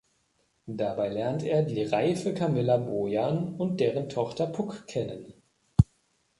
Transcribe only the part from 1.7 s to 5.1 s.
reife Kamilla Bojan und deren Tochter Puck